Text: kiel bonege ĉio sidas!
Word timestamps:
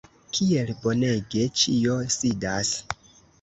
kiel 0.35 0.71
bonege 0.85 1.43
ĉio 1.65 1.99
sidas! 2.17 2.73